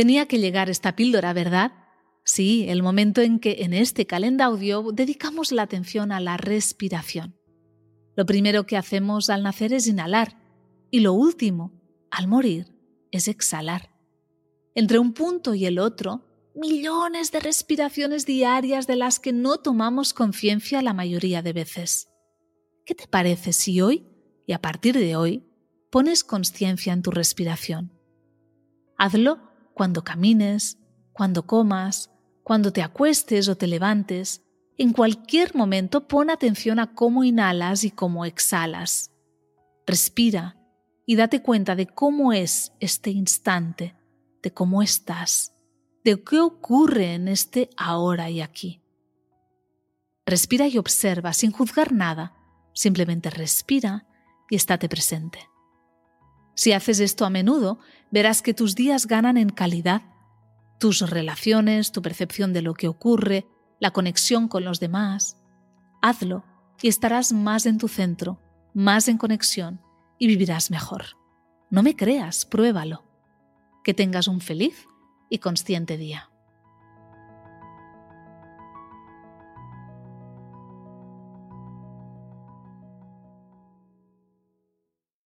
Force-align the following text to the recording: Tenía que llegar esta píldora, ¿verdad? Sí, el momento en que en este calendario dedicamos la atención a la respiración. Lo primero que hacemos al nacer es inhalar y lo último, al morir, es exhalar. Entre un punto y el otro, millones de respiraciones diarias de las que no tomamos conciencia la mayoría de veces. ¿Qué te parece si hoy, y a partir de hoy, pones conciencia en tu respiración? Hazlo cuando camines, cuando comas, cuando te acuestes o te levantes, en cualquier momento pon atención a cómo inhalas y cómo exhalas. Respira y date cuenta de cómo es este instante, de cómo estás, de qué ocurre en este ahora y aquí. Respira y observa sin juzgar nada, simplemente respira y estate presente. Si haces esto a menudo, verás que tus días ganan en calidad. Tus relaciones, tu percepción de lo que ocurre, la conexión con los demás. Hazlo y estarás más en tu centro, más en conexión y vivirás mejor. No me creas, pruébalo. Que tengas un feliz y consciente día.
Tenía 0.00 0.24
que 0.24 0.38
llegar 0.38 0.70
esta 0.70 0.96
píldora, 0.96 1.34
¿verdad? 1.34 1.72
Sí, 2.24 2.64
el 2.70 2.82
momento 2.82 3.20
en 3.20 3.38
que 3.38 3.56
en 3.58 3.74
este 3.74 4.06
calendario 4.06 4.92
dedicamos 4.94 5.52
la 5.52 5.60
atención 5.60 6.10
a 6.10 6.20
la 6.20 6.38
respiración. 6.38 7.38
Lo 8.16 8.24
primero 8.24 8.64
que 8.64 8.78
hacemos 8.78 9.28
al 9.28 9.42
nacer 9.42 9.74
es 9.74 9.86
inhalar 9.86 10.38
y 10.90 11.00
lo 11.00 11.12
último, 11.12 11.78
al 12.10 12.28
morir, 12.28 12.74
es 13.10 13.28
exhalar. 13.28 13.90
Entre 14.74 14.98
un 14.98 15.12
punto 15.12 15.54
y 15.54 15.66
el 15.66 15.78
otro, 15.78 16.24
millones 16.54 17.30
de 17.30 17.40
respiraciones 17.40 18.24
diarias 18.24 18.86
de 18.86 18.96
las 18.96 19.20
que 19.20 19.34
no 19.34 19.58
tomamos 19.58 20.14
conciencia 20.14 20.80
la 20.80 20.94
mayoría 20.94 21.42
de 21.42 21.52
veces. 21.52 22.08
¿Qué 22.86 22.94
te 22.94 23.06
parece 23.06 23.52
si 23.52 23.82
hoy, 23.82 24.06
y 24.46 24.54
a 24.54 24.62
partir 24.62 24.98
de 24.98 25.14
hoy, 25.16 25.44
pones 25.90 26.24
conciencia 26.24 26.94
en 26.94 27.02
tu 27.02 27.10
respiración? 27.10 27.92
Hazlo 28.96 29.49
cuando 29.74 30.02
camines, 30.02 30.78
cuando 31.12 31.46
comas, 31.46 32.10
cuando 32.42 32.72
te 32.72 32.82
acuestes 32.82 33.48
o 33.48 33.56
te 33.56 33.66
levantes, 33.66 34.44
en 34.78 34.92
cualquier 34.92 35.54
momento 35.54 36.08
pon 36.08 36.30
atención 36.30 36.78
a 36.78 36.94
cómo 36.94 37.22
inhalas 37.22 37.84
y 37.84 37.90
cómo 37.90 38.24
exhalas. 38.24 39.12
Respira 39.86 40.56
y 41.06 41.16
date 41.16 41.42
cuenta 41.42 41.76
de 41.76 41.86
cómo 41.86 42.32
es 42.32 42.72
este 42.80 43.10
instante, 43.10 43.94
de 44.42 44.52
cómo 44.52 44.82
estás, 44.82 45.52
de 46.04 46.22
qué 46.22 46.40
ocurre 46.40 47.14
en 47.14 47.28
este 47.28 47.68
ahora 47.76 48.30
y 48.30 48.40
aquí. 48.40 48.80
Respira 50.24 50.66
y 50.68 50.78
observa 50.78 51.32
sin 51.32 51.50
juzgar 51.50 51.92
nada, 51.92 52.34
simplemente 52.72 53.30
respira 53.30 54.06
y 54.48 54.56
estate 54.56 54.88
presente. 54.88 55.50
Si 56.54 56.72
haces 56.72 57.00
esto 57.00 57.24
a 57.24 57.30
menudo, 57.30 57.80
verás 58.10 58.42
que 58.42 58.54
tus 58.54 58.74
días 58.74 59.06
ganan 59.06 59.36
en 59.36 59.50
calidad. 59.50 60.02
Tus 60.78 61.08
relaciones, 61.08 61.92
tu 61.92 62.02
percepción 62.02 62.52
de 62.52 62.62
lo 62.62 62.74
que 62.74 62.88
ocurre, 62.88 63.46
la 63.78 63.90
conexión 63.90 64.48
con 64.48 64.64
los 64.64 64.80
demás. 64.80 65.36
Hazlo 66.02 66.44
y 66.80 66.88
estarás 66.88 67.32
más 67.32 67.66
en 67.66 67.78
tu 67.78 67.88
centro, 67.88 68.40
más 68.72 69.08
en 69.08 69.18
conexión 69.18 69.80
y 70.18 70.26
vivirás 70.26 70.70
mejor. 70.70 71.16
No 71.70 71.82
me 71.82 71.96
creas, 71.96 72.46
pruébalo. 72.46 73.04
Que 73.84 73.94
tengas 73.94 74.28
un 74.28 74.40
feliz 74.40 74.86
y 75.28 75.38
consciente 75.38 75.96
día. 75.96 76.29